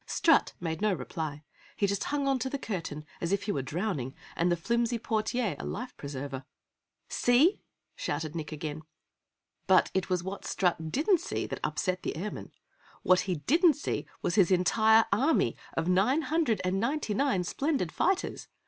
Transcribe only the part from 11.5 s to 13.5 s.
upset the Airman! What he